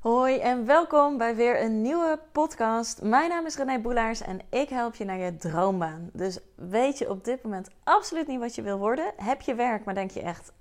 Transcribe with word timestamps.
Hoi 0.00 0.38
en 0.38 0.66
welkom 0.66 1.18
bij 1.18 1.36
weer 1.36 1.62
een 1.62 1.82
nieuwe 1.82 2.18
podcast. 2.32 3.02
Mijn 3.02 3.28
naam 3.28 3.46
is 3.46 3.56
René 3.56 3.78
Boelaars 3.78 4.20
en 4.20 4.40
ik 4.50 4.68
help 4.68 4.94
je 4.94 5.04
naar 5.04 5.18
je 5.18 5.36
droombaan. 5.36 6.10
Dus 6.12 6.38
weet 6.54 6.98
je 6.98 7.10
op 7.10 7.24
dit 7.24 7.42
moment 7.42 7.70
absoluut 7.84 8.26
niet 8.26 8.38
wat 8.38 8.54
je 8.54 8.62
wil 8.62 8.78
worden? 8.78 9.12
Heb 9.16 9.40
je 9.40 9.54
werk, 9.54 9.84
maar 9.84 9.94
denk 9.94 10.10
je 10.10 10.20
echt, 10.20 10.52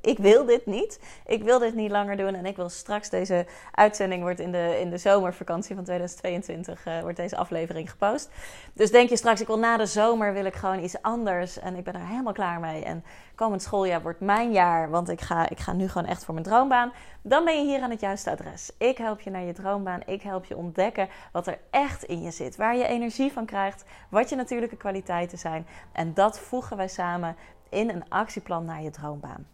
ik 0.00 0.18
wil 0.18 0.44
dit 0.44 0.66
niet. 0.66 1.00
Ik 1.26 1.42
wil 1.42 1.58
dit 1.58 1.74
niet 1.74 1.90
langer 1.90 2.16
doen 2.16 2.34
en 2.34 2.46
ik 2.46 2.56
wil 2.56 2.68
straks 2.68 3.10
deze 3.10 3.46
uitzending 3.74 4.22
wordt 4.22 4.40
in 4.40 4.52
de, 4.52 4.78
in 4.80 4.90
de 4.90 4.98
zomervakantie 4.98 5.74
van 5.74 5.84
2022 5.84 6.86
uh, 6.86 6.96
eh, 6.96 7.02
wordt 7.02 7.16
deze 7.16 7.36
aflevering 7.36 7.90
gepost. 7.90 8.30
Dus 8.72 8.90
denk 8.90 9.08
je 9.08 9.16
straks, 9.16 9.40
ik 9.40 9.46
wil 9.46 9.58
na 9.58 9.76
de 9.76 9.86
zomer 9.86 10.32
wil 10.32 10.44
ik 10.44 10.54
gewoon 10.54 10.82
iets 10.82 11.02
anders 11.02 11.58
en 11.58 11.76
ik 11.76 11.84
ben 11.84 11.94
er 11.94 12.06
helemaal 12.06 12.32
klaar 12.32 12.60
mee. 12.60 12.84
En 12.84 13.04
komend 13.34 13.62
schooljaar 13.62 14.02
wordt 14.02 14.20
mijn 14.20 14.52
jaar, 14.52 14.90
want 14.90 15.08
ik 15.08 15.20
ga, 15.20 15.48
ik 15.48 15.58
ga 15.58 15.72
nu 15.72 15.88
gewoon 15.88 16.08
echt 16.08 16.24
voor 16.24 16.34
mijn 16.34 16.46
droombaan. 16.46 16.92
Dan 17.22 17.44
ben 17.44 17.58
je 17.58 17.64
hier 17.64 17.80
aan 17.80 17.90
het 17.90 18.00
juiste 18.00 18.30
adres. 18.30 18.41
Ik 18.78 18.98
help 18.98 19.20
je 19.20 19.30
naar 19.30 19.42
je 19.42 19.52
droombaan. 19.52 20.02
Ik 20.06 20.22
help 20.22 20.44
je 20.44 20.56
ontdekken 20.56 21.08
wat 21.32 21.46
er 21.46 21.58
echt 21.70 22.02
in 22.02 22.22
je 22.22 22.30
zit. 22.30 22.56
Waar 22.56 22.76
je 22.76 22.86
energie 22.86 23.32
van 23.32 23.46
krijgt. 23.46 23.84
Wat 24.08 24.28
je 24.28 24.36
natuurlijke 24.36 24.76
kwaliteiten 24.76 25.38
zijn. 25.38 25.66
En 25.92 26.14
dat 26.14 26.38
voegen 26.38 26.76
wij 26.76 26.88
samen 26.88 27.36
in 27.68 27.88
een 27.88 28.08
actieplan 28.08 28.64
naar 28.64 28.82
je 28.82 28.90
droombaan. 28.90 29.46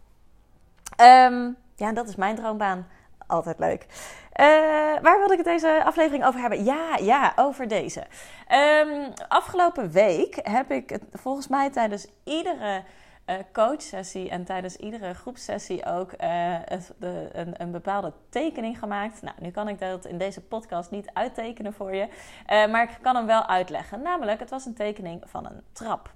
Um, 1.01 1.57
ja, 1.75 1.91
dat 1.93 2.07
is 2.07 2.15
mijn 2.15 2.35
droombaan. 2.35 2.87
Altijd 3.27 3.59
leuk. 3.59 3.85
Uh, 4.39 4.45
waar 5.01 5.17
wilde 5.17 5.31
ik 5.31 5.37
het 5.37 5.47
deze 5.47 5.81
aflevering 5.83 6.25
over 6.25 6.39
hebben? 6.39 6.63
Ja, 6.63 6.97
ja, 6.97 7.33
over 7.35 7.67
deze. 7.67 8.03
Um, 8.51 9.13
afgelopen 9.27 9.91
week 9.91 10.39
heb 10.41 10.71
ik 10.71 10.89
het 10.89 11.03
volgens 11.11 11.47
mij 11.47 11.69
tijdens 11.69 12.07
iedere 12.23 12.83
uh, 13.29 13.35
coachsessie 13.53 14.29
en 14.29 14.43
tijdens 14.43 14.75
iedere 14.75 15.13
groepsessie 15.13 15.85
ook 15.85 16.11
uh, 16.11 16.17
de, 16.97 17.29
een, 17.33 17.61
een, 17.61 17.71
bepaalde 17.71 18.13
tekening 18.29 18.79
gemaakt. 18.79 19.21
Nou, 19.21 19.35
nu 19.39 19.51
kan 19.51 19.67
ik 19.67 19.79
dat 19.79 20.05
in 20.05 20.17
deze 20.17 20.41
podcast 20.41 20.91
niet 20.91 21.09
uittekenen 21.13 21.73
voor 21.73 21.95
je, 21.95 22.07
uh, 22.07 22.71
maar 22.71 22.83
ik 22.83 22.97
kan 23.01 23.15
hem 23.15 23.25
wel 23.25 23.45
uitleggen. 23.45 24.01
Namelijk, 24.01 24.39
het 24.39 24.49
was 24.49 24.65
een 24.65 24.73
tekening 24.73 25.23
van 25.25 25.45
een 25.45 25.61
trap. 25.71 26.11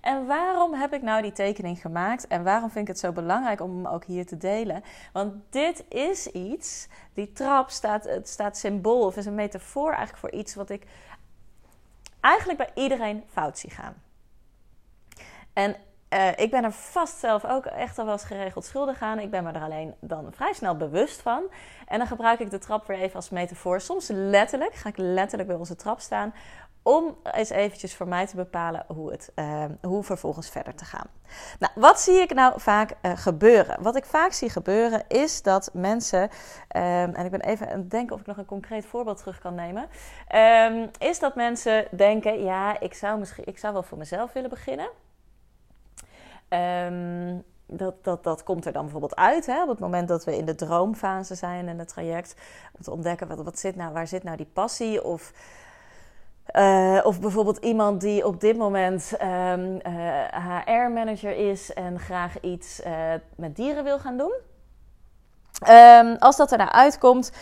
En 0.00 0.26
waarom 0.26 0.74
heb 0.74 0.92
ik 0.92 1.02
nou 1.02 1.22
die 1.22 1.32
tekening 1.32 1.80
gemaakt 1.80 2.26
en 2.26 2.44
waarom 2.44 2.70
vind 2.70 2.88
ik 2.88 2.94
het 2.94 2.98
zo 2.98 3.12
belangrijk 3.12 3.60
om 3.60 3.76
hem 3.76 3.86
ook 3.86 4.04
hier 4.04 4.26
te 4.26 4.36
delen? 4.36 4.82
Want 5.12 5.34
dit 5.50 5.84
is 5.88 6.26
iets, 6.26 6.88
die 7.14 7.32
trap 7.32 7.70
staat, 7.70 8.04
het 8.04 8.28
staat 8.28 8.56
symbool 8.56 9.06
of 9.06 9.16
is 9.16 9.26
een 9.26 9.34
metafoor 9.34 9.88
eigenlijk 9.88 10.18
voor 10.18 10.30
iets 10.30 10.54
wat 10.54 10.70
ik 10.70 10.86
eigenlijk 12.20 12.58
bij 12.58 12.82
iedereen 12.82 13.24
fout 13.28 13.58
zie 13.58 13.70
gaan. 13.70 13.94
En 15.52 15.76
uh, 16.14 16.28
ik 16.36 16.50
ben 16.50 16.64
er 16.64 16.72
vast 16.72 17.18
zelf 17.18 17.44
ook 17.44 17.66
echt 17.66 17.98
al 17.98 18.04
wel 18.04 18.12
eens 18.12 18.24
geregeld 18.24 18.64
schuldig 18.64 19.02
aan. 19.02 19.18
Ik 19.18 19.30
ben 19.30 19.44
me 19.44 19.52
er 19.52 19.62
alleen 19.62 19.94
dan 20.00 20.32
vrij 20.32 20.52
snel 20.52 20.76
bewust 20.76 21.20
van. 21.20 21.42
En 21.86 21.98
dan 21.98 22.06
gebruik 22.06 22.40
ik 22.40 22.50
de 22.50 22.58
trap 22.58 22.86
weer 22.86 22.98
even 22.98 23.16
als 23.16 23.30
metafoor. 23.30 23.80
Soms 23.80 24.08
letterlijk, 24.08 24.74
ga 24.74 24.88
ik 24.88 24.96
letterlijk 24.96 25.48
bij 25.48 25.58
onze 25.58 25.76
trap 25.76 26.00
staan. 26.00 26.34
Om 26.82 27.16
eens 27.22 27.50
eventjes 27.50 27.94
voor 27.94 28.08
mij 28.08 28.26
te 28.26 28.36
bepalen 28.36 28.84
hoe, 28.86 29.10
het, 29.10 29.32
uh, 29.36 29.64
hoe 29.82 30.02
vervolgens 30.02 30.50
verder 30.50 30.74
te 30.74 30.84
gaan. 30.84 31.06
Nou, 31.58 31.72
wat 31.74 32.00
zie 32.00 32.20
ik 32.20 32.34
nou 32.34 32.60
vaak 32.60 32.94
uh, 33.02 33.12
gebeuren? 33.14 33.82
Wat 33.82 33.96
ik 33.96 34.04
vaak 34.04 34.32
zie 34.32 34.50
gebeuren 34.50 35.02
is 35.08 35.42
dat 35.42 35.70
mensen, 35.72 36.22
um, 36.22 36.30
en 37.14 37.24
ik 37.24 37.30
ben 37.30 37.40
even 37.40 37.70
aan 37.70 37.78
het 37.78 37.90
denken 37.90 38.14
of 38.14 38.20
ik 38.20 38.26
nog 38.26 38.36
een 38.36 38.44
concreet 38.44 38.86
voorbeeld 38.86 39.18
terug 39.18 39.38
kan 39.38 39.54
nemen. 39.54 39.88
Um, 40.34 40.90
is 40.98 41.18
dat 41.18 41.34
mensen 41.34 41.86
denken, 41.90 42.42
ja, 42.44 42.80
ik 42.80 42.94
zou, 42.94 43.18
misschien, 43.18 43.46
ik 43.46 43.58
zou 43.58 43.72
wel 43.72 43.82
voor 43.82 43.98
mezelf 43.98 44.32
willen 44.32 44.50
beginnen. 44.50 44.88
Um, 46.50 47.44
dat, 47.70 48.04
dat, 48.04 48.24
dat 48.24 48.42
komt 48.42 48.66
er 48.66 48.72
dan 48.72 48.82
bijvoorbeeld 48.82 49.16
uit. 49.16 49.46
Hè? 49.46 49.62
Op 49.62 49.68
het 49.68 49.78
moment 49.78 50.08
dat 50.08 50.24
we 50.24 50.36
in 50.36 50.44
de 50.44 50.54
droomfase 50.54 51.34
zijn 51.34 51.68
in 51.68 51.78
het 51.78 51.88
traject. 51.88 52.34
Om 52.76 52.82
te 52.82 52.90
ontdekken 52.90 53.28
wat, 53.28 53.42
wat 53.42 53.58
zit 53.58 53.76
nou, 53.76 53.92
waar 53.92 54.06
zit 54.06 54.22
nou 54.22 54.36
die 54.36 54.50
passie. 54.52 55.04
Of, 55.04 55.32
uh, 56.56 57.00
of 57.02 57.20
bijvoorbeeld 57.20 57.56
iemand 57.56 58.00
die 58.00 58.26
op 58.26 58.40
dit 58.40 58.56
moment 58.56 59.12
um, 59.12 59.20
ehm, 59.20 59.76
eh, 59.76 60.56
HR-manager 60.66 61.50
is 61.50 61.72
en 61.72 61.98
graag 61.98 62.40
iets 62.40 62.80
uh, 62.86 63.12
met 63.36 63.56
dieren 63.56 63.84
wil 63.84 63.98
gaan 63.98 64.16
doen. 64.16 64.34
Um, 65.68 66.16
als 66.16 66.36
dat 66.36 66.52
er 66.52 66.58
nou 66.58 66.70
uitkomt, 66.70 67.32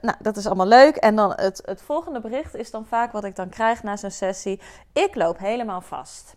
nou, 0.00 0.14
dat 0.18 0.36
is 0.36 0.46
allemaal 0.46 0.66
leuk. 0.66 0.96
En 0.96 1.16
dan 1.16 1.32
het, 1.36 1.62
het 1.64 1.82
volgende 1.82 2.20
bericht 2.20 2.54
is 2.54 2.70
dan 2.70 2.86
vaak 2.86 3.12
wat 3.12 3.24
ik 3.24 3.36
dan 3.36 3.48
krijg 3.48 3.82
na 3.82 3.96
zo'n 3.96 4.10
sessie. 4.10 4.60
Ik 4.92 5.14
loop 5.14 5.38
helemaal 5.38 5.80
vast. 5.80 6.36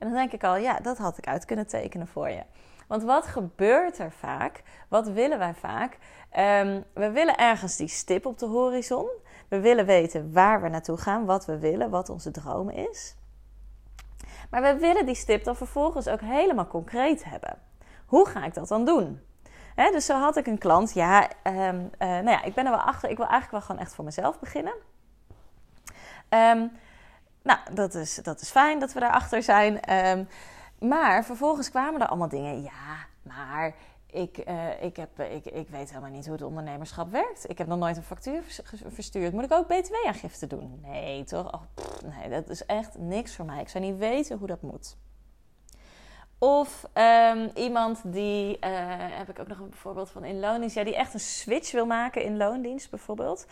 En 0.00 0.06
dan 0.06 0.16
denk 0.16 0.32
ik 0.32 0.44
al, 0.44 0.56
ja, 0.56 0.78
dat 0.78 0.98
had 0.98 1.18
ik 1.18 1.26
uit 1.26 1.44
kunnen 1.44 1.66
tekenen 1.66 2.06
voor 2.06 2.28
je. 2.28 2.42
Want 2.88 3.02
wat 3.02 3.26
gebeurt 3.26 3.98
er 3.98 4.12
vaak? 4.12 4.62
Wat 4.88 5.08
willen 5.08 5.38
wij 5.38 5.54
vaak? 5.54 5.98
Um, 6.38 6.84
we 6.94 7.10
willen 7.10 7.36
ergens 7.36 7.76
die 7.76 7.88
stip 7.88 8.26
op 8.26 8.38
de 8.38 8.46
horizon. 8.46 9.08
We 9.48 9.60
willen 9.60 9.86
weten 9.86 10.32
waar 10.32 10.62
we 10.62 10.68
naartoe 10.68 10.96
gaan, 10.96 11.24
wat 11.24 11.46
we 11.46 11.58
willen, 11.58 11.90
wat 11.90 12.08
onze 12.08 12.30
droom 12.30 12.70
is. 12.70 13.16
Maar 14.50 14.62
we 14.62 14.76
willen 14.76 15.06
die 15.06 15.14
stip 15.14 15.44
dan 15.44 15.56
vervolgens 15.56 16.08
ook 16.08 16.20
helemaal 16.20 16.66
concreet 16.66 17.24
hebben. 17.24 17.58
Hoe 18.06 18.28
ga 18.28 18.44
ik 18.44 18.54
dat 18.54 18.68
dan 18.68 18.84
doen? 18.84 19.20
Dus 19.74 20.06
zo 20.06 20.18
had 20.18 20.36
ik 20.36 20.46
een 20.46 20.58
klant, 20.58 20.92
ja, 20.92 21.28
um, 21.44 21.54
uh, 21.54 21.90
nou 21.98 22.30
ja, 22.30 22.42
ik 22.42 22.54
ben 22.54 22.64
er 22.64 22.70
wel 22.70 22.80
achter, 22.80 23.10
ik 23.10 23.16
wil 23.16 23.26
eigenlijk 23.26 23.50
wel 23.50 23.60
gewoon 23.60 23.80
echt 23.80 23.94
voor 23.94 24.04
mezelf 24.04 24.38
beginnen. 24.38 24.74
Um, 26.28 26.72
nou, 27.42 27.58
dat 27.72 27.94
is, 27.94 28.14
dat 28.14 28.40
is 28.40 28.50
fijn 28.50 28.78
dat 28.78 28.92
we 28.92 29.00
daarachter 29.00 29.42
zijn. 29.42 29.94
Um, 29.96 30.28
maar 30.78 31.24
vervolgens 31.24 31.70
kwamen 31.70 32.00
er 32.00 32.08
allemaal 32.08 32.28
dingen. 32.28 32.62
Ja, 32.62 33.06
maar 33.22 33.74
ik, 34.06 34.48
uh, 34.48 34.82
ik, 34.82 34.96
heb, 34.96 35.20
ik, 35.20 35.44
ik 35.44 35.68
weet 35.68 35.88
helemaal 35.88 36.10
niet 36.10 36.24
hoe 36.24 36.34
het 36.34 36.42
ondernemerschap 36.42 37.10
werkt. 37.10 37.50
Ik 37.50 37.58
heb 37.58 37.66
nog 37.66 37.78
nooit 37.78 37.96
een 37.96 38.02
factuur 38.02 38.42
verstuurd. 38.86 39.32
Moet 39.32 39.44
ik 39.44 39.52
ook 39.52 39.66
btw-aangifte 39.66 40.46
doen? 40.46 40.80
Nee, 40.82 41.24
toch? 41.24 41.52
Oh, 41.52 41.62
nee, 42.16 42.28
dat 42.28 42.48
is 42.48 42.66
echt 42.66 42.98
niks 42.98 43.34
voor 43.34 43.44
mij. 43.44 43.60
Ik 43.60 43.68
zou 43.68 43.84
niet 43.84 43.98
weten 43.98 44.38
hoe 44.38 44.46
dat 44.46 44.62
moet. 44.62 44.96
Of 46.42 46.84
um, 47.34 47.50
iemand 47.54 48.00
die, 48.04 48.56
uh, 48.60 48.70
heb 48.96 49.28
ik 49.28 49.38
ook 49.38 49.48
nog 49.48 49.58
een 49.58 49.72
voorbeeld 49.74 50.10
van 50.10 50.24
in 50.24 50.40
loondienst, 50.40 50.74
ja, 50.74 50.84
die 50.84 50.96
echt 50.96 51.14
een 51.14 51.20
switch 51.20 51.72
wil 51.72 51.86
maken 51.86 52.22
in 52.22 52.36
loondienst 52.36 52.90
bijvoorbeeld. 52.90 53.46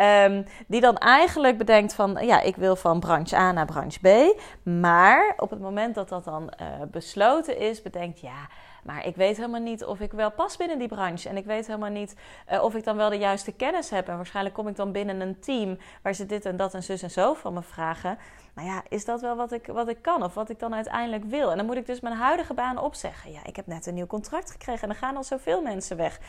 Um, 0.00 0.46
die 0.66 0.80
dan 0.80 0.96
eigenlijk 0.96 1.58
bedenkt 1.58 1.94
van, 1.94 2.18
ja, 2.20 2.40
ik 2.40 2.56
wil 2.56 2.76
van 2.76 3.00
branche 3.00 3.36
A 3.36 3.52
naar 3.52 3.66
branche 3.66 4.00
B. 4.00 4.40
Maar 4.62 5.34
op 5.36 5.50
het 5.50 5.60
moment 5.60 5.94
dat 5.94 6.08
dat 6.08 6.24
dan 6.24 6.52
uh, 6.60 6.66
besloten 6.90 7.58
is, 7.58 7.82
bedenkt, 7.82 8.20
ja, 8.20 8.48
maar 8.84 9.06
ik 9.06 9.16
weet 9.16 9.36
helemaal 9.36 9.60
niet 9.60 9.84
of 9.84 10.00
ik 10.00 10.12
wel 10.12 10.30
pas 10.30 10.56
binnen 10.56 10.78
die 10.78 10.88
branche. 10.88 11.28
En 11.28 11.36
ik 11.36 11.44
weet 11.44 11.66
helemaal 11.66 11.90
niet 11.90 12.16
uh, 12.52 12.62
of 12.62 12.74
ik 12.74 12.84
dan 12.84 12.96
wel 12.96 13.10
de 13.10 13.18
juiste 13.18 13.52
kennis 13.52 13.90
heb. 13.90 14.08
En 14.08 14.16
waarschijnlijk 14.16 14.54
kom 14.54 14.68
ik 14.68 14.76
dan 14.76 14.92
binnen 14.92 15.20
een 15.20 15.40
team 15.40 15.78
waar 16.02 16.14
ze 16.14 16.26
dit 16.26 16.46
en 16.46 16.56
dat 16.56 16.74
en 16.74 16.82
zus 16.82 17.02
en 17.02 17.10
zo 17.10 17.34
van 17.34 17.54
me 17.54 17.62
vragen. 17.62 18.18
Nou 18.54 18.68
ja, 18.68 18.82
is 18.88 19.04
dat 19.04 19.20
wel 19.20 19.36
wat 19.36 19.52
ik, 19.52 19.66
wat 19.66 19.88
ik 19.88 20.02
kan 20.02 20.22
of 20.22 20.34
wat 20.34 20.50
ik 20.50 20.58
dan 20.58 20.74
uiteindelijk 20.74 21.24
wil? 21.24 21.50
En 21.50 21.56
dan 21.56 21.66
moet 21.66 21.76
ik 21.76 21.86
dus 21.86 22.00
mijn 22.00 22.14
huidige 22.14 22.54
baan 22.54 22.78
opzeggen. 22.78 23.32
Ja, 23.32 23.44
ik 23.44 23.56
heb 23.56 23.66
net 23.66 23.86
een 23.86 23.94
nieuw 23.94 24.06
contract 24.06 24.50
gekregen 24.50 24.82
en 24.82 24.88
er 24.88 25.00
gaan 25.00 25.16
al 25.16 25.24
zoveel 25.24 25.62
mensen 25.62 25.96
weg. 25.96 26.20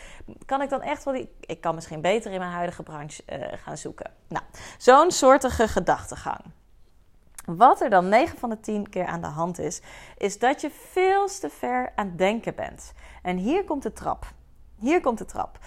Kan 0.45 0.61
ik 0.61 0.69
dan 0.69 0.81
echt 0.81 1.03
wel 1.03 1.13
die... 1.13 1.29
Ik 1.39 1.61
kan 1.61 1.75
misschien 1.75 2.01
beter 2.01 2.31
in 2.31 2.39
mijn 2.39 2.51
huidige 2.51 2.83
branche 2.83 3.23
uh, 3.29 3.45
gaan 3.55 3.77
zoeken. 3.77 4.11
Nou, 4.27 4.43
zo'n 4.77 5.11
soortige 5.11 5.67
gedachtegang. 5.67 6.41
Wat 7.45 7.81
er 7.81 7.89
dan 7.89 8.09
9 8.09 8.37
van 8.37 8.49
de 8.49 8.59
10 8.59 8.89
keer 8.89 9.05
aan 9.05 9.21
de 9.21 9.27
hand 9.27 9.59
is, 9.59 9.81
is 10.17 10.39
dat 10.39 10.61
je 10.61 10.69
veel 10.71 11.27
te 11.27 11.49
ver 11.49 11.91
aan 11.95 12.05
het 12.05 12.17
denken 12.17 12.55
bent. 12.55 12.93
En 13.21 13.37
hier 13.37 13.63
komt 13.63 13.83
de 13.83 13.93
trap. 13.93 14.25
Hier 14.79 15.01
komt 15.01 15.17
de 15.17 15.25
trap. 15.25 15.57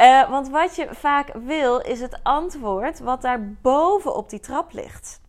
Uh, 0.00 0.30
want 0.30 0.48
wat 0.48 0.76
je 0.76 0.88
vaak 0.90 1.32
wil, 1.32 1.80
is 1.80 2.00
het 2.00 2.20
antwoord 2.22 2.98
wat 2.98 3.22
daar 3.22 3.52
boven 3.52 4.14
op 4.14 4.30
die 4.30 4.40
trap 4.40 4.72
ligt. 4.72 5.20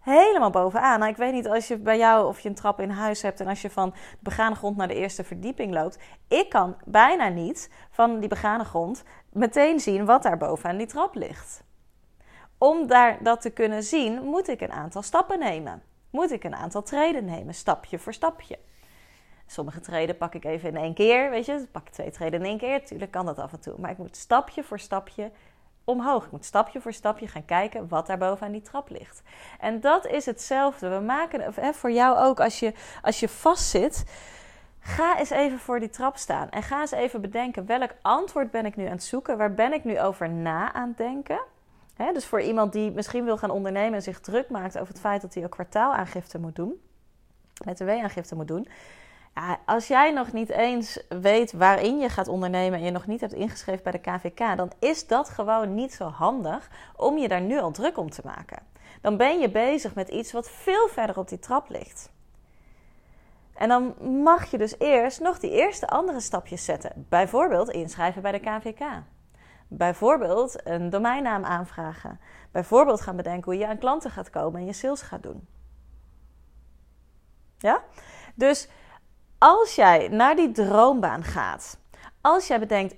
Helemaal 0.00 0.50
bovenaan. 0.50 0.98
Nou, 0.98 1.10
ik 1.10 1.16
weet 1.16 1.32
niet 1.32 1.48
als 1.48 1.68
je 1.68 1.78
bij 1.78 1.98
jou 1.98 2.26
of 2.26 2.40
je 2.40 2.48
een 2.48 2.54
trap 2.54 2.80
in 2.80 2.90
huis 2.90 3.22
hebt 3.22 3.40
en 3.40 3.46
als 3.46 3.62
je 3.62 3.70
van 3.70 3.90
de 3.90 4.18
begane 4.20 4.54
grond 4.54 4.76
naar 4.76 4.88
de 4.88 4.94
eerste 4.94 5.24
verdieping 5.24 5.74
loopt. 5.74 5.98
Ik 6.28 6.48
kan 6.48 6.76
bijna 6.84 7.28
niet 7.28 7.70
van 7.90 8.20
die 8.20 8.28
begane 8.28 8.64
grond 8.64 9.02
meteen 9.32 9.80
zien 9.80 10.04
wat 10.04 10.22
daar 10.22 10.36
bovenaan 10.36 10.76
die 10.76 10.86
trap 10.86 11.14
ligt 11.14 11.64
om 12.58 12.86
daar 12.86 13.22
dat 13.22 13.40
te 13.40 13.50
kunnen 13.50 13.82
zien, 13.82 14.22
moet 14.22 14.48
ik 14.48 14.60
een 14.60 14.72
aantal 14.72 15.02
stappen 15.02 15.38
nemen. 15.38 15.82
Moet 16.10 16.32
ik 16.32 16.44
een 16.44 16.54
aantal 16.54 16.82
treden 16.82 17.24
nemen, 17.24 17.54
stapje 17.54 17.98
voor 17.98 18.14
stapje. 18.14 18.58
Sommige 19.46 19.80
treden 19.80 20.16
pak 20.16 20.34
ik 20.34 20.44
even 20.44 20.68
in 20.68 20.76
één 20.76 20.94
keer, 20.94 21.30
weet 21.30 21.46
je. 21.46 21.66
pak 21.72 21.86
ik 21.86 21.92
twee 21.92 22.10
treden 22.10 22.40
in 22.40 22.46
één 22.46 22.58
keer. 22.58 22.84
Tuurlijk 22.84 23.10
kan 23.10 23.26
dat 23.26 23.38
af 23.38 23.52
en 23.52 23.60
toe. 23.60 23.74
Maar 23.78 23.90
ik 23.90 23.98
moet 23.98 24.16
stapje 24.16 24.62
voor 24.62 24.78
stapje 24.78 25.30
omhoog. 25.84 26.24
Ik 26.24 26.30
moet 26.30 26.44
stapje 26.44 26.80
voor 26.80 26.92
stapje 26.92 27.28
gaan 27.28 27.44
kijken 27.44 27.88
wat 27.88 28.06
daar 28.06 28.18
boven 28.18 28.46
aan 28.46 28.52
die 28.52 28.62
trap 28.62 28.88
ligt. 28.88 29.22
En 29.60 29.80
dat 29.80 30.06
is 30.06 30.26
hetzelfde. 30.26 30.88
We 30.88 31.00
maken 31.00 31.52
hè, 31.54 31.72
voor 31.72 31.92
jou 31.92 32.18
ook 32.18 32.40
als 32.40 32.58
je, 32.58 32.72
als 33.02 33.20
je 33.20 33.28
vastzit. 33.28 34.04
Ga 34.80 35.18
eens 35.18 35.30
even 35.30 35.58
voor 35.58 35.80
die 35.80 35.88
trap 35.88 36.16
staan 36.16 36.50
en 36.50 36.62
ga 36.62 36.80
eens 36.80 36.90
even 36.90 37.20
bedenken 37.20 37.66
welk 37.66 37.90
antwoord 38.02 38.50
ben 38.50 38.66
ik 38.66 38.76
nu 38.76 38.84
aan 38.84 38.90
het 38.90 39.04
zoeken? 39.04 39.38
Waar 39.38 39.54
ben 39.54 39.72
ik 39.72 39.84
nu 39.84 40.00
over 40.00 40.30
na 40.30 40.72
aan 40.72 40.88
het 40.88 40.96
denken? 40.96 41.40
Dus 41.96 42.26
voor 42.26 42.40
iemand 42.40 42.72
die 42.72 42.90
misschien 42.90 43.24
wil 43.24 43.36
gaan 43.36 43.50
ondernemen 43.50 43.94
en 43.94 44.02
zich 44.02 44.20
druk 44.20 44.48
maakt 44.50 44.78
over 44.78 44.92
het 44.92 45.00
feit 45.00 45.22
dat 45.22 45.34
hij 45.34 45.42
een 45.42 45.48
kwartaalaangifte 45.48 46.38
moet 46.38 46.56
doen, 46.56 46.80
met 47.64 47.78
de 47.78 47.84
W-aangifte 47.84 48.34
moet 48.34 48.48
doen. 48.48 48.68
Ja, 49.34 49.58
als 49.66 49.86
jij 49.86 50.12
nog 50.12 50.32
niet 50.32 50.50
eens 50.50 51.02
weet 51.08 51.52
waarin 51.52 51.98
je 51.98 52.08
gaat 52.08 52.28
ondernemen 52.28 52.78
en 52.78 52.84
je 52.84 52.90
nog 52.90 53.06
niet 53.06 53.20
hebt 53.20 53.32
ingeschreven 53.32 53.82
bij 53.82 53.92
de 53.92 53.98
KVK, 53.98 54.56
dan 54.56 54.72
is 54.78 55.06
dat 55.06 55.28
gewoon 55.28 55.74
niet 55.74 55.92
zo 55.92 56.04
handig 56.04 56.70
om 56.96 57.18
je 57.18 57.28
daar 57.28 57.40
nu 57.40 57.58
al 57.58 57.70
druk 57.70 57.96
om 57.98 58.10
te 58.10 58.22
maken. 58.24 58.62
Dan 59.00 59.16
ben 59.16 59.38
je 59.38 59.50
bezig 59.50 59.94
met 59.94 60.08
iets 60.08 60.32
wat 60.32 60.50
veel 60.50 60.88
verder 60.88 61.18
op 61.18 61.28
die 61.28 61.38
trap 61.38 61.68
ligt. 61.68 62.10
En 63.54 63.68
dan 63.68 63.94
mag 64.22 64.50
je 64.50 64.58
dus 64.58 64.78
eerst 64.78 65.20
nog 65.20 65.38
die 65.38 65.50
eerste 65.50 65.88
andere 65.88 66.20
stapjes 66.20 66.64
zetten. 66.64 67.06
Bijvoorbeeld 67.08 67.70
inschrijven 67.70 68.22
bij 68.22 68.32
de 68.32 68.40
KVK. 68.40 68.84
Bijvoorbeeld 69.68 70.66
een 70.66 70.90
domeinnaam 70.90 71.44
aanvragen. 71.44 72.20
Bijvoorbeeld 72.50 73.00
gaan 73.00 73.16
bedenken 73.16 73.44
hoe 73.44 73.60
je 73.60 73.66
aan 73.68 73.78
klanten 73.78 74.10
gaat 74.10 74.30
komen 74.30 74.60
en 74.60 74.66
je 74.66 74.72
sales 74.72 75.02
gaat 75.02 75.22
doen. 75.22 75.48
Ja? 77.58 77.82
Dus 78.34 78.68
als 79.38 79.74
jij 79.74 80.08
naar 80.08 80.36
die 80.36 80.52
droombaan 80.52 81.24
gaat, 81.24 81.78
als 82.26 82.46
jij 82.46 82.58
bedenkt, 82.58 82.94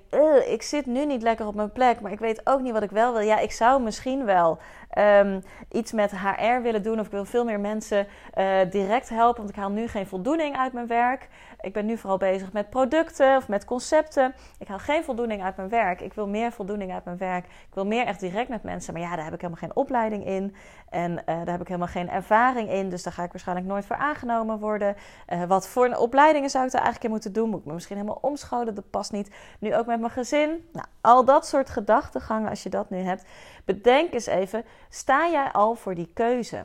ik 0.47 0.63
zit 0.63 0.87
nu 0.87 1.07
niet 1.07 1.23
lekker 1.23 1.47
op 1.47 1.55
mijn 1.55 1.73
plek, 1.73 2.01
maar 2.01 2.13
ik 2.13 2.19
weet 2.19 2.41
ook 2.47 2.61
niet 2.61 2.73
wat 2.73 2.83
ik 2.83 2.91
wel 2.91 3.13
wil. 3.13 3.23
Ja, 3.23 3.39
ik 3.39 3.53
zou 3.53 3.83
misschien 3.83 4.25
wel 4.25 4.59
um, 4.99 5.43
iets 5.73 5.93
met 5.93 6.11
HR 6.11 6.63
willen 6.63 6.83
doen. 6.83 7.01
Of 7.01 7.07
ik 7.07 7.13
wil 7.13 7.25
veel 7.25 7.45
meer 7.45 7.61
mensen 7.61 8.07
uh, 8.39 8.57
direct 8.71 9.09
helpen, 9.09 9.37
want 9.37 9.49
ik 9.49 9.57
haal 9.57 9.71
nu 9.71 9.89
geen 9.89 10.07
voldoening 10.07 10.57
uit 10.57 10.73
mijn 10.73 10.87
werk. 10.87 11.29
Ik 11.61 11.73
ben 11.73 11.87
nu 11.87 11.97
vooral 11.97 12.19
bezig 12.19 12.53
met 12.53 12.71
producten 12.71 13.37
of 13.37 13.49
met 13.49 13.65
concepten. 13.65 14.35
Ik 14.59 14.69
haal 14.69 14.79
geen 14.79 15.05
voldoening 15.05 15.43
uit 15.43 15.57
mijn 15.57 15.69
werk. 15.69 16.01
Ik 16.01 16.13
wil 16.13 16.29
meer 16.29 16.53
voldoening 16.53 16.93
uit 16.93 17.05
mijn 17.05 17.17
werk. 17.17 17.45
Ik 17.45 17.75
wil 17.75 17.87
meer 17.87 18.07
echt 18.07 18.21
direct 18.21 18.49
met 18.49 18.63
mensen. 18.63 18.93
Maar 18.93 19.03
ja, 19.03 19.17
daar 19.17 19.25
heb 19.25 19.35
ik 19.35 19.41
helemaal 19.41 19.63
geen 19.63 19.77
opleiding 19.77 20.27
in. 20.27 20.55
En 20.91 21.13
uh, 21.13 21.19
daar 21.25 21.51
heb 21.51 21.61
ik 21.61 21.67
helemaal 21.67 21.89
geen 21.89 22.11
ervaring 22.11 22.71
in. 22.71 22.89
Dus 22.89 23.03
daar 23.03 23.13
ga 23.13 23.23
ik 23.23 23.33
waarschijnlijk 23.33 23.67
nooit 23.67 23.87
voor 23.87 23.97
aangenomen 23.97 24.59
worden. 24.59 24.97
Uh, 25.29 25.45
wat 25.45 25.69
voor 25.69 25.95
opleidingen 25.95 26.51
zou 26.51 26.65
ik 26.65 26.71
daar 26.71 26.83
eigenlijk 26.83 27.05
in 27.05 27.11
moeten 27.11 27.33
doen? 27.33 27.51
Moet 27.51 27.61
ik 27.61 27.67
me 27.67 27.73
misschien 27.73 27.97
helemaal 27.97 28.19
omscholen? 28.23 28.75
Dat 28.75 28.91
past 28.91 29.13
niet. 29.13 29.18
Nu 29.59 29.77
ook 29.77 29.87
met 29.87 30.01
mijn 30.01 30.13
gezin. 30.13 30.69
Nou, 30.73 30.87
al 31.01 31.25
dat 31.25 31.47
soort 31.47 31.71
gedachtegangen, 31.71 32.51
als 32.51 32.63
je 32.63 32.69
dat 32.69 32.91
nu 32.91 32.99
hebt. 32.99 33.25
Bedenk 33.65 34.13
eens 34.13 34.27
even, 34.27 34.65
sta 34.89 35.29
jij 35.29 35.53
al 35.53 35.75
voor 35.75 35.95
die 35.95 36.11
keuze? 36.15 36.65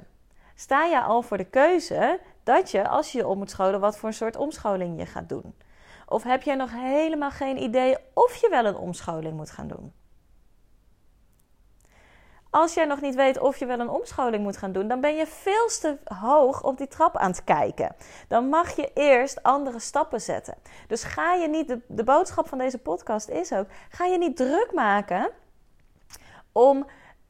Sta 0.55 0.87
jij 0.87 1.01
al 1.01 1.21
voor 1.21 1.37
de 1.37 1.49
keuze 1.49 2.19
dat 2.43 2.71
je, 2.71 2.87
als 2.87 3.11
je 3.11 3.17
je 3.17 3.27
om 3.27 3.37
moet 3.37 3.49
scholen, 3.49 3.79
wat 3.79 3.97
voor 3.97 4.09
een 4.09 4.15
soort 4.15 4.35
omscholing 4.35 4.99
je 4.99 5.05
gaat 5.05 5.29
doen? 5.29 5.55
Of 6.05 6.23
heb 6.23 6.41
jij 6.41 6.55
nog 6.55 6.71
helemaal 6.71 7.31
geen 7.31 7.63
idee 7.63 7.97
of 8.13 8.35
je 8.35 8.49
wel 8.49 8.65
een 8.65 8.77
omscholing 8.77 9.35
moet 9.35 9.51
gaan 9.51 9.67
doen? 9.67 9.93
Als 12.55 12.73
jij 12.73 12.85
nog 12.85 13.01
niet 13.01 13.15
weet 13.15 13.39
of 13.39 13.57
je 13.57 13.65
wel 13.65 13.79
een 13.79 13.89
omscholing 13.89 14.43
moet 14.43 14.57
gaan 14.57 14.71
doen, 14.71 14.87
dan 14.87 15.01
ben 15.01 15.15
je 15.15 15.27
veel 15.27 15.67
te 15.67 15.97
hoog 16.03 16.63
op 16.63 16.77
die 16.77 16.87
trap 16.87 17.17
aan 17.17 17.29
het 17.29 17.43
kijken. 17.43 17.95
Dan 18.27 18.49
mag 18.49 18.75
je 18.75 18.91
eerst 18.93 19.43
andere 19.43 19.79
stappen 19.79 20.21
zetten. 20.21 20.55
Dus 20.87 21.03
ga 21.03 21.33
je 21.33 21.47
niet, 21.47 21.67
de, 21.67 21.79
de 21.87 22.03
boodschap 22.03 22.47
van 22.47 22.57
deze 22.57 22.77
podcast 22.77 23.29
is 23.29 23.53
ook, 23.53 23.67
ga 23.89 24.05
je 24.05 24.17
niet 24.17 24.37
druk 24.37 24.71
maken 24.73 25.29
om 26.51 26.85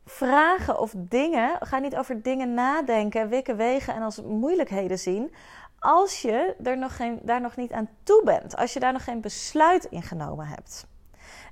vragen 0.06 0.80
of 0.80 0.94
dingen, 0.98 1.58
ga 1.60 1.78
niet 1.78 1.96
over 1.96 2.22
dingen 2.22 2.54
nadenken, 2.54 3.30
wikken, 3.30 3.58
wegen 3.58 3.96
en 3.96 4.02
als 4.02 4.22
moeilijkheden 4.22 5.00
zien. 5.00 5.34
Als 5.80 6.22
je 6.22 6.56
er 6.64 6.78
nog 6.78 6.96
geen, 6.96 7.20
daar 7.22 7.42
nog 7.42 7.56
niet 7.56 7.72
aan 7.72 7.90
toe 8.04 8.22
bent, 8.24 8.56
als 8.56 8.74
je 8.74 8.80
daar 8.80 8.94
nog 8.94 9.04
geen 9.04 9.22
besluit 9.22 9.86
in 9.86 10.04
genomen 10.04 10.48
hebt. 10.48 10.92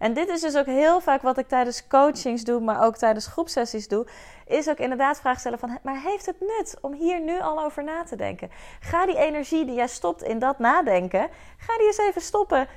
En 0.02 0.14
dit 0.14 0.30
is 0.30 0.42
dus 0.42 0.58
ook 0.58 0.66
heel 0.66 1.02
vaak 1.02 1.22
wat 1.22 1.38
ik 1.38 1.48
tijdens 1.48 1.88
coachings 1.88 2.44
doe, 2.44 2.60
maar 2.60 2.84
ook 2.84 2.98
tijdens 2.98 3.28
groepsessies 3.28 3.88
doe. 3.88 4.08
Is 4.46 4.70
ook 4.70 4.78
inderdaad 4.78 5.20
vragen 5.20 5.40
stellen 5.40 5.60
van, 5.60 5.80
maar 5.84 6.02
heeft 6.02 6.26
het 6.26 6.40
nut 6.40 6.78
om 6.82 6.94
hier 6.94 7.22
nu 7.22 7.42
al 7.42 7.64
over 7.64 7.84
na 7.84 8.04
te 8.04 8.16
denken? 8.16 8.50
Ga 8.80 9.06
die 9.06 9.18
energie 9.18 9.66
die 9.66 9.76
jij 9.76 9.88
stopt 9.88 10.24
in 10.24 10.40
dat 10.40 10.60
nadenken, 10.60 11.30
ga 11.58 11.78
die 11.78 11.86
eens 11.86 11.98
even 11.98 12.22
stoppen 12.22 12.68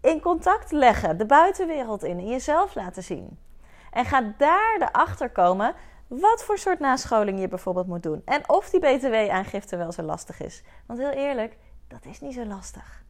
in 0.00 0.20
contact 0.20 0.72
leggen, 0.72 1.18
de 1.18 1.26
buitenwereld 1.26 2.02
in, 2.02 2.18
in 2.18 2.28
jezelf 2.28 2.74
laten 2.74 3.02
zien. 3.02 3.38
En 3.90 4.04
ga 4.04 4.34
daar 4.38 4.76
erachter 4.78 5.30
komen 5.30 5.74
wat 6.06 6.44
voor 6.44 6.58
soort 6.58 6.78
nascholing 6.78 7.40
je 7.40 7.48
bijvoorbeeld 7.48 7.86
moet 7.86 8.02
doen. 8.02 8.22
En 8.24 8.48
of 8.48 8.70
die 8.70 8.80
BTW-aangifte 8.80 9.76
wel 9.76 9.92
zo 9.92 10.02
lastig 10.02 10.40
is. 10.40 10.62
Want 10.86 10.98
heel 10.98 11.10
eerlijk, 11.10 11.56
dat 11.88 12.04
is 12.04 12.20
niet 12.20 12.34
zo 12.34 12.44
lastig. 12.44 13.06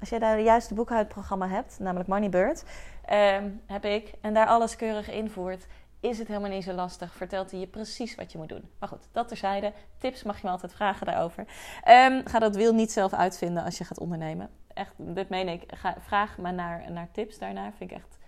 Als 0.00 0.08
jij 0.08 0.18
daar 0.18 0.36
de 0.36 0.42
juiste 0.42 0.74
boekhoudprogramma 0.74 1.48
hebt, 1.48 1.78
namelijk 1.78 2.08
Moneybird, 2.08 2.64
uh, 3.12 3.36
heb 3.66 3.84
ik, 3.84 4.12
en 4.20 4.34
daar 4.34 4.46
alles 4.46 4.76
keurig 4.76 5.10
invoert, 5.10 5.66
is 6.00 6.18
het 6.18 6.28
helemaal 6.28 6.50
niet 6.50 6.64
zo 6.64 6.72
lastig. 6.72 7.14
Vertelt 7.14 7.50
hij 7.50 7.60
je 7.60 7.66
precies 7.66 8.14
wat 8.14 8.32
je 8.32 8.38
moet 8.38 8.48
doen. 8.48 8.70
Maar 8.78 8.88
goed, 8.88 9.08
dat 9.12 9.28
terzijde. 9.28 9.72
Tips 9.98 10.22
mag 10.22 10.36
je 10.36 10.46
me 10.46 10.50
altijd 10.50 10.74
vragen 10.74 11.06
daarover. 11.06 11.46
Um, 11.88 12.22
ga 12.24 12.38
dat 12.38 12.56
wiel 12.56 12.72
niet 12.72 12.92
zelf 12.92 13.12
uitvinden 13.12 13.64
als 13.64 13.78
je 13.78 13.84
gaat 13.84 13.98
ondernemen. 13.98 14.50
Echt, 14.74 14.92
dit 14.96 15.28
meen 15.28 15.48
ik. 15.48 15.62
Ga, 15.66 15.96
vraag 16.00 16.38
me 16.38 16.50
naar, 16.50 16.92
naar 16.92 17.08
tips 17.12 17.38
daarnaar. 17.38 17.72
Vind 17.76 17.90
ik 17.90 17.96
echt 17.96 18.18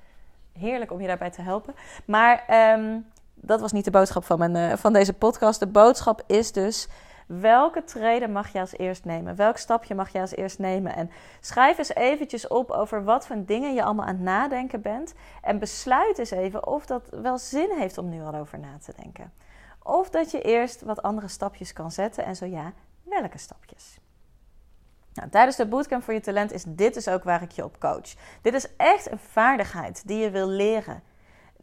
heerlijk 0.52 0.92
om 0.92 1.00
je 1.00 1.06
daarbij 1.06 1.30
te 1.30 1.42
helpen. 1.42 1.74
Maar 2.04 2.44
um, 2.78 3.06
dat 3.34 3.60
was 3.60 3.72
niet 3.72 3.84
de 3.84 3.90
boodschap 3.90 4.24
van, 4.24 4.38
mijn, 4.38 4.56
uh, 4.56 4.76
van 4.76 4.92
deze 4.92 5.12
podcast. 5.12 5.60
De 5.60 5.66
boodschap 5.66 6.22
is 6.26 6.52
dus. 6.52 6.88
Welke 7.28 7.84
treden 7.84 8.32
mag 8.32 8.52
je 8.52 8.60
als 8.60 8.76
eerst 8.76 9.04
nemen? 9.04 9.36
Welk 9.36 9.56
stapje 9.56 9.94
mag 9.94 10.08
je 10.12 10.20
als 10.20 10.34
eerst 10.34 10.58
nemen? 10.58 10.94
En 10.94 11.10
schrijf 11.40 11.78
eens 11.78 11.94
eventjes 11.94 12.46
op 12.46 12.70
over 12.70 13.04
wat 13.04 13.26
voor 13.26 13.44
dingen 13.44 13.74
je 13.74 13.84
allemaal 13.84 14.06
aan 14.06 14.14
het 14.14 14.24
nadenken 14.24 14.80
bent. 14.80 15.14
En 15.42 15.58
besluit 15.58 16.18
eens 16.18 16.30
even 16.30 16.66
of 16.66 16.86
dat 16.86 17.08
wel 17.10 17.38
zin 17.38 17.70
heeft 17.78 17.98
om 17.98 18.08
nu 18.08 18.22
al 18.22 18.34
over 18.34 18.58
na 18.58 18.78
te 18.78 18.92
denken. 19.02 19.32
Of 19.82 20.10
dat 20.10 20.30
je 20.30 20.42
eerst 20.42 20.82
wat 20.82 21.02
andere 21.02 21.28
stapjes 21.28 21.72
kan 21.72 21.90
zetten. 21.90 22.24
En 22.24 22.36
zo 22.36 22.44
ja, 22.44 22.72
welke 23.02 23.38
stapjes? 23.38 23.98
Nou, 25.12 25.30
tijdens 25.30 25.56
de 25.56 25.66
bootcamp 25.66 26.02
voor 26.02 26.14
je 26.14 26.20
talent 26.20 26.52
is 26.52 26.64
dit 26.68 26.94
dus 26.94 27.08
ook 27.08 27.24
waar 27.24 27.42
ik 27.42 27.50
je 27.50 27.64
op 27.64 27.80
coach. 27.80 28.14
Dit 28.42 28.54
is 28.54 28.76
echt 28.76 29.10
een 29.10 29.18
vaardigheid 29.18 30.06
die 30.06 30.18
je 30.18 30.30
wil 30.30 30.48
leren. 30.48 31.02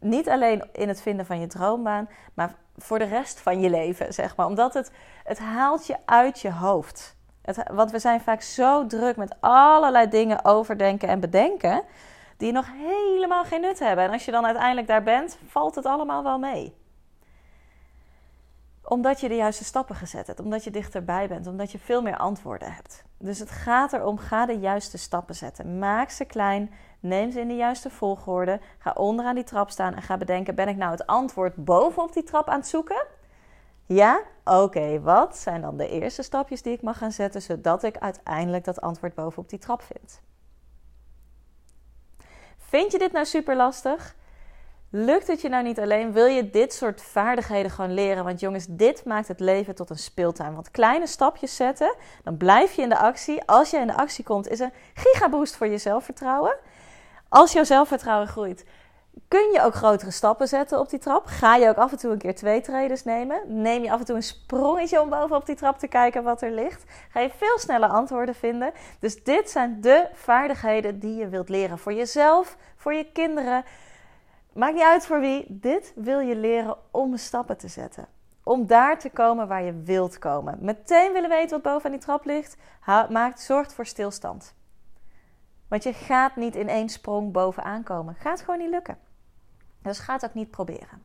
Niet 0.08 0.28
alleen 0.28 0.68
in 0.72 0.88
het 0.88 1.02
vinden 1.02 1.26
van 1.26 1.40
je 1.40 1.46
droombaan, 1.46 2.08
maar 2.34 2.54
voor 2.76 2.98
de 2.98 3.04
rest 3.04 3.40
van 3.40 3.60
je 3.60 3.70
leven, 3.70 4.14
zeg 4.14 4.36
maar. 4.36 4.46
Omdat 4.46 4.74
het, 4.74 4.90
het 5.24 5.38
haalt 5.38 5.86
je 5.86 5.96
uit 6.04 6.40
je 6.40 6.52
hoofd. 6.52 7.16
Het, 7.42 7.62
want 7.72 7.90
we 7.90 7.98
zijn 7.98 8.20
vaak 8.20 8.42
zo 8.42 8.86
druk 8.86 9.16
met 9.16 9.36
allerlei 9.40 10.08
dingen 10.08 10.44
overdenken 10.44 11.08
en 11.08 11.20
bedenken, 11.20 11.82
die 12.36 12.52
nog 12.52 12.66
helemaal 12.72 13.44
geen 13.44 13.60
nut 13.60 13.78
hebben. 13.78 14.04
En 14.04 14.12
als 14.12 14.24
je 14.24 14.30
dan 14.30 14.44
uiteindelijk 14.44 14.86
daar 14.86 15.02
bent, 15.02 15.38
valt 15.46 15.74
het 15.74 15.86
allemaal 15.86 16.22
wel 16.22 16.38
mee 16.38 16.84
omdat 18.88 19.20
je 19.20 19.28
de 19.28 19.34
juiste 19.34 19.64
stappen 19.64 19.96
gezet 19.96 20.26
hebt, 20.26 20.40
omdat 20.40 20.64
je 20.64 20.70
dichterbij 20.70 21.28
bent, 21.28 21.46
omdat 21.46 21.72
je 21.72 21.78
veel 21.78 22.02
meer 22.02 22.16
antwoorden 22.16 22.72
hebt. 22.72 23.04
Dus 23.18 23.38
het 23.38 23.50
gaat 23.50 23.92
erom, 23.92 24.18
ga 24.18 24.46
de 24.46 24.58
juiste 24.58 24.98
stappen 24.98 25.34
zetten. 25.34 25.78
Maak 25.78 26.10
ze 26.10 26.24
klein, 26.24 26.70
neem 27.00 27.30
ze 27.30 27.40
in 27.40 27.48
de 27.48 27.56
juiste 27.56 27.90
volgorde. 27.90 28.60
Ga 28.78 28.90
onderaan 28.90 29.34
die 29.34 29.44
trap 29.44 29.70
staan 29.70 29.94
en 29.94 30.02
ga 30.02 30.16
bedenken: 30.16 30.54
ben 30.54 30.68
ik 30.68 30.76
nou 30.76 30.90
het 30.90 31.06
antwoord 31.06 31.64
bovenop 31.64 32.12
die 32.12 32.22
trap 32.22 32.48
aan 32.48 32.58
het 32.58 32.68
zoeken? 32.68 33.06
Ja? 33.86 34.22
Oké, 34.44 35.00
wat 35.00 35.36
zijn 35.36 35.60
dan 35.60 35.76
de 35.76 35.88
eerste 35.88 36.22
stapjes 36.22 36.62
die 36.62 36.72
ik 36.72 36.82
mag 36.82 36.98
gaan 36.98 37.12
zetten 37.12 37.42
zodat 37.42 37.82
ik 37.82 37.98
uiteindelijk 37.98 38.64
dat 38.64 38.80
antwoord 38.80 39.14
bovenop 39.14 39.48
die 39.48 39.58
trap 39.58 39.82
vind? 39.82 40.20
Vind 42.58 42.92
je 42.92 42.98
dit 42.98 43.12
nou 43.12 43.24
super 43.24 43.56
lastig? 43.56 44.16
Lukt 44.98 45.26
het 45.26 45.40
je 45.40 45.48
nou 45.48 45.62
niet 45.62 45.80
alleen? 45.80 46.12
Wil 46.12 46.26
je 46.26 46.50
dit 46.50 46.74
soort 46.74 47.02
vaardigheden 47.02 47.70
gewoon 47.70 47.94
leren? 47.94 48.24
Want 48.24 48.40
jongens, 48.40 48.66
dit 48.68 49.04
maakt 49.04 49.28
het 49.28 49.40
leven 49.40 49.74
tot 49.74 49.90
een 49.90 49.98
speeltuin. 49.98 50.54
Want 50.54 50.70
kleine 50.70 51.06
stapjes 51.06 51.56
zetten, 51.56 51.94
dan 52.24 52.36
blijf 52.36 52.72
je 52.72 52.82
in 52.82 52.88
de 52.88 52.98
actie. 52.98 53.44
Als 53.44 53.70
je 53.70 53.76
in 53.76 53.86
de 53.86 53.96
actie 53.96 54.24
komt, 54.24 54.48
is 54.48 54.58
een 54.58 54.72
gigaboost 54.94 55.56
voor 55.56 55.66
je 55.66 55.78
zelfvertrouwen. 55.78 56.56
Als 57.28 57.52
jouw 57.52 57.64
zelfvertrouwen 57.64 58.28
groeit, 58.28 58.64
kun 59.28 59.52
je 59.52 59.62
ook 59.62 59.74
grotere 59.74 60.10
stappen 60.10 60.48
zetten 60.48 60.80
op 60.80 60.90
die 60.90 60.98
trap. 60.98 61.26
Ga 61.26 61.56
je 61.56 61.68
ook 61.68 61.76
af 61.76 61.92
en 61.92 61.98
toe 61.98 62.12
een 62.12 62.18
keer 62.18 62.34
twee 62.34 62.60
treders 62.60 63.04
nemen. 63.04 63.62
Neem 63.62 63.82
je 63.82 63.92
af 63.92 63.98
en 63.98 64.04
toe 64.04 64.16
een 64.16 64.22
sprongetje 64.22 65.00
om 65.00 65.08
bovenop 65.08 65.46
die 65.46 65.56
trap 65.56 65.78
te 65.78 65.88
kijken 65.88 66.22
wat 66.22 66.42
er 66.42 66.50
ligt. 66.50 66.84
Ga 67.10 67.20
je 67.20 67.30
veel 67.36 67.58
sneller 67.58 67.88
antwoorden 67.88 68.34
vinden. 68.34 68.72
Dus 69.00 69.24
dit 69.24 69.50
zijn 69.50 69.80
de 69.80 70.08
vaardigheden 70.12 70.98
die 70.98 71.16
je 71.16 71.28
wilt 71.28 71.48
leren 71.48 71.78
voor 71.78 71.92
jezelf, 71.92 72.56
voor 72.76 72.94
je 72.94 73.12
kinderen 73.12 73.64
Maakt 74.56 74.74
niet 74.74 74.82
uit 74.82 75.06
voor 75.06 75.20
wie. 75.20 75.46
Dit 75.48 75.92
wil 75.94 76.20
je 76.20 76.36
leren 76.36 76.76
om 76.90 77.16
stappen 77.16 77.56
te 77.56 77.68
zetten. 77.68 78.06
Om 78.42 78.66
daar 78.66 78.98
te 78.98 79.10
komen 79.10 79.48
waar 79.48 79.62
je 79.62 79.82
wilt 79.82 80.18
komen. 80.18 80.58
Meteen 80.60 81.12
willen 81.12 81.28
weten 81.28 81.50
wat 81.50 81.72
boven 81.72 81.84
aan 81.84 81.96
die 81.96 82.00
trap 82.00 82.24
ligt. 82.24 82.56
Maakt, 83.10 83.40
zorgt 83.40 83.74
voor 83.74 83.86
stilstand. 83.86 84.54
Want 85.68 85.82
je 85.82 85.92
gaat 85.92 86.36
niet 86.36 86.56
in 86.56 86.68
één 86.68 86.88
sprong 86.88 87.32
bovenaan 87.32 87.82
komen. 87.82 88.14
Gaat 88.14 88.40
gewoon 88.40 88.58
niet 88.58 88.70
lukken. 88.70 88.98
Dus 89.82 89.98
ga 89.98 90.12
het 90.12 90.24
ook 90.24 90.34
niet 90.34 90.50
proberen. 90.50 91.02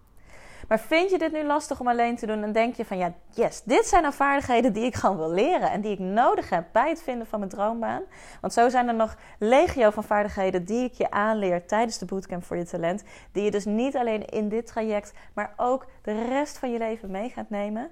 Maar 0.72 0.80
vind 0.80 1.10
je 1.12 1.18
dit 1.18 1.32
nu 1.32 1.44
lastig 1.44 1.80
om 1.80 1.88
alleen 1.88 2.16
te 2.16 2.26
doen? 2.26 2.42
Dan 2.42 2.52
denk 2.52 2.76
je 2.76 2.86
van 2.86 2.98
ja, 2.98 3.14
yes, 3.30 3.62
dit 3.64 3.86
zijn 3.86 4.02
nou 4.02 4.14
vaardigheden 4.14 4.74
die 4.74 4.84
ik 4.84 4.96
gewoon 4.96 5.18
wil 5.18 5.32
leren. 5.32 5.72
En 5.72 5.82
die 5.82 5.92
ik 5.92 6.00
nodig 6.00 6.50
heb 6.50 6.66
bij 6.72 6.90
het 6.90 7.02
vinden 7.02 7.28
van 7.28 7.40
mijn 7.40 7.52
droombaan. 7.52 8.02
Want 8.42 8.54
zo 8.54 8.70
zijn 8.70 8.88
er 8.88 8.94
nog 8.94 9.16
legio 9.40 9.90
van 9.90 10.04
vaardigheden 10.04 10.66
die 10.66 10.84
ik 10.84 10.94
je 10.94 11.12
aanleer 11.12 11.66
tijdens 11.66 11.98
de 11.98 12.06
bootcamp 12.06 12.44
voor 12.44 12.58
je 12.58 12.66
talent. 12.66 13.04
Die 13.32 13.44
je 13.44 13.52
dus 13.52 13.66
niet 13.66 13.96
alleen 13.96 14.26
in 14.26 14.50
dit 14.50 14.68
traject, 14.68 15.14
maar 15.34 15.54
ook 15.58 15.86
de 16.02 16.26
rest 16.28 16.58
van 16.58 16.72
je 16.72 16.78
leven 16.78 17.12
mee 17.12 17.30
gaat 17.30 17.50
nemen. 17.50 17.92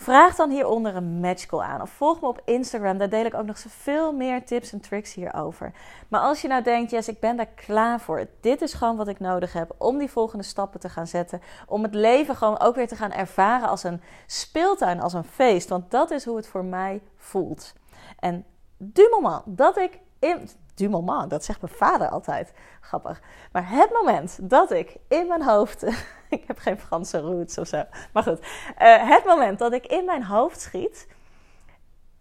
Vraag 0.00 0.34
dan 0.34 0.50
hieronder 0.50 0.96
een 0.96 1.20
matchcall 1.20 1.60
aan 1.60 1.80
of 1.80 1.90
volg 1.90 2.20
me 2.20 2.26
op 2.26 2.42
Instagram. 2.44 2.98
Daar 2.98 3.08
deel 3.08 3.24
ik 3.24 3.34
ook 3.34 3.46
nog 3.46 3.58
zoveel 3.58 4.12
meer 4.12 4.44
tips 4.44 4.72
en 4.72 4.80
tricks 4.80 5.14
hierover. 5.14 5.72
Maar 6.08 6.20
als 6.20 6.40
je 6.40 6.48
nou 6.48 6.62
denkt, 6.62 6.90
yes, 6.90 7.08
ik 7.08 7.20
ben 7.20 7.36
daar 7.36 7.48
klaar 7.54 8.00
voor. 8.00 8.28
Dit 8.40 8.62
is 8.62 8.72
gewoon 8.72 8.96
wat 8.96 9.08
ik 9.08 9.20
nodig 9.20 9.52
heb 9.52 9.74
om 9.78 9.98
die 9.98 10.10
volgende 10.10 10.44
stappen 10.44 10.80
te 10.80 10.88
gaan 10.88 11.06
zetten. 11.06 11.42
Om 11.66 11.82
het 11.82 11.94
leven 11.94 12.36
gewoon 12.36 12.60
ook 12.60 12.74
weer 12.74 12.88
te 12.88 12.96
gaan 12.96 13.12
ervaren 13.12 13.68
als 13.68 13.82
een 13.82 14.00
speeltuin, 14.26 15.00
als 15.00 15.12
een 15.12 15.24
feest. 15.24 15.68
Want 15.68 15.90
dat 15.90 16.10
is 16.10 16.24
hoe 16.24 16.36
het 16.36 16.48
voor 16.48 16.64
mij 16.64 17.02
voelt. 17.16 17.72
En 18.18 18.44
du 18.76 19.08
moment 19.10 19.42
dat 19.46 19.76
ik 19.76 19.98
in, 20.18 20.48
du 20.78 20.88
moment, 20.88 21.30
dat 21.30 21.44
zegt 21.44 21.60
mijn 21.60 21.74
vader 21.74 22.08
altijd. 22.08 22.52
Grappig. 22.80 23.20
Maar 23.52 23.70
het 23.70 23.90
moment 23.92 24.38
dat 24.50 24.70
ik 24.70 24.96
in 25.08 25.26
mijn 25.26 25.42
hoofd. 25.42 25.82
ik 26.38 26.44
heb 26.46 26.58
geen 26.58 26.78
Franse 26.78 27.18
roots 27.18 27.58
of 27.58 27.66
zo. 27.66 27.84
Maar 28.12 28.22
goed. 28.22 28.40
Uh, 28.78 29.08
het 29.08 29.24
moment 29.24 29.58
dat 29.58 29.72
ik 29.72 29.86
in 29.86 30.04
mijn 30.04 30.24
hoofd 30.24 30.60
schiet. 30.60 31.08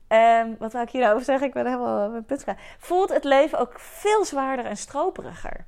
Um, 0.08 0.56
wat 0.60 0.74
wil 0.74 0.82
ik 0.82 0.90
hier 0.90 1.02
nou 1.02 1.24
zeggen? 1.24 1.48
Ik 1.48 1.54
ben 1.54 1.66
helemaal 1.66 2.10
mijn 2.10 2.26
punt. 2.26 2.46
Voelt 2.78 3.10
het 3.10 3.24
leven 3.24 3.60
ook 3.60 3.80
veel 3.80 4.26
zwaarder 4.26 4.66
en 4.66 4.78
stroperiger. 4.78 5.66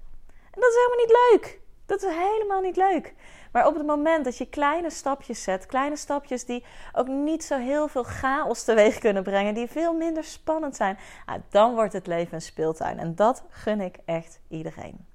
En 0.52 0.62
dat 0.62 0.70
is 0.70 0.76
helemaal 0.76 1.06
niet 1.06 1.32
leuk. 1.32 1.60
Dat 1.90 2.04
is 2.04 2.10
helemaal 2.16 2.62
niet 2.62 2.76
leuk. 2.76 3.14
Maar 3.52 3.68
op 3.68 3.76
het 3.76 3.86
moment 3.86 4.26
dat 4.26 4.38
je 4.38 4.50
kleine 4.50 4.90
stapjes 4.90 5.44
zet, 5.44 5.66
kleine 5.66 5.96
stapjes 5.96 6.46
die 6.46 6.64
ook 6.94 7.08
niet 7.08 7.44
zo 7.44 7.58
heel 7.58 7.88
veel 7.88 8.04
chaos 8.04 8.64
teweeg 8.64 9.00
kunnen 9.00 9.24
brengen, 9.24 9.54
die 9.54 9.68
veel 9.68 9.94
minder 9.94 10.24
spannend 10.24 10.76
zijn, 10.76 10.98
ah, 11.26 11.36
dan 11.50 11.74
wordt 11.74 11.94
het 11.94 12.08
leven 12.08 12.34
een 12.34 12.42
speeltuin. 12.42 13.00
En 13.00 13.16
dat 13.16 13.44
gun 13.50 13.82
ik 13.82 13.98
echt 14.06 14.40
iedereen. 14.48 15.09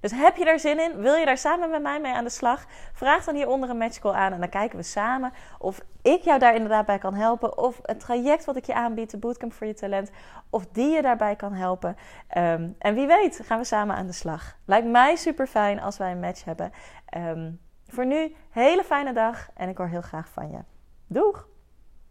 Dus 0.00 0.12
heb 0.12 0.36
je 0.36 0.44
daar 0.44 0.58
zin 0.58 0.80
in? 0.80 0.96
Wil 0.96 1.14
je 1.14 1.24
daar 1.24 1.38
samen 1.38 1.70
met 1.70 1.82
mij 1.82 2.00
mee 2.00 2.12
aan 2.12 2.24
de 2.24 2.30
slag? 2.30 2.64
Vraag 2.92 3.24
dan 3.24 3.34
hieronder 3.34 3.70
een 3.70 3.78
matchcall 3.78 4.12
aan 4.12 4.32
en 4.32 4.40
dan 4.40 4.48
kijken 4.48 4.78
we 4.78 4.82
samen 4.84 5.32
of 5.58 5.80
ik 6.02 6.22
jou 6.22 6.38
daar 6.38 6.54
inderdaad 6.54 6.86
bij 6.86 6.98
kan 6.98 7.14
helpen. 7.14 7.58
Of 7.58 7.80
het 7.82 8.00
traject 8.00 8.44
wat 8.44 8.56
ik 8.56 8.64
je 8.64 8.74
aanbied, 8.74 9.10
de 9.10 9.18
Bootcamp 9.18 9.52
voor 9.52 9.66
je 9.66 9.74
talent, 9.74 10.10
of 10.50 10.66
die 10.66 10.90
je 10.90 11.02
daarbij 11.02 11.36
kan 11.36 11.52
helpen. 11.52 11.96
Um, 12.36 12.74
en 12.78 12.94
wie 12.94 13.06
weet 13.06 13.40
gaan 13.44 13.58
we 13.58 13.64
samen 13.64 13.96
aan 13.96 14.06
de 14.06 14.12
slag. 14.12 14.56
Lijkt 14.64 14.86
mij 14.86 15.16
super 15.16 15.46
fijn 15.46 15.80
als 15.80 15.98
wij 15.98 16.10
een 16.10 16.20
match 16.20 16.44
hebben. 16.44 16.72
Um, 17.16 17.60
voor 17.86 18.06
nu, 18.06 18.34
hele 18.50 18.84
fijne 18.84 19.12
dag 19.12 19.48
en 19.54 19.68
ik 19.68 19.78
hoor 19.78 19.88
heel 19.88 20.02
graag 20.02 20.28
van 20.28 20.50
je. 20.50 20.58
Doeg! 21.06 21.47